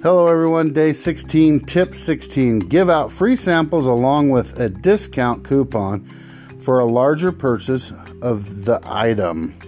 Hello, 0.00 0.28
everyone. 0.28 0.72
Day 0.72 0.92
16, 0.92 1.58
tip 1.64 1.92
16. 1.92 2.60
Give 2.60 2.88
out 2.88 3.10
free 3.10 3.34
samples 3.34 3.86
along 3.86 4.30
with 4.30 4.60
a 4.60 4.68
discount 4.68 5.42
coupon 5.42 6.08
for 6.60 6.78
a 6.78 6.84
larger 6.84 7.32
purchase 7.32 7.92
of 8.22 8.64
the 8.64 8.80
item. 8.84 9.58